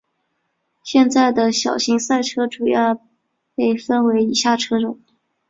[0.83, 2.99] 现在的小型赛车主要
[3.53, 4.99] 被分为以下车种。